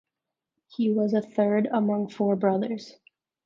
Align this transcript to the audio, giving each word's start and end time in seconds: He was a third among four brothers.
He 0.65 0.89
was 0.89 1.13
a 1.13 1.21
third 1.21 1.67
among 1.71 2.09
four 2.09 2.35
brothers. 2.35 2.95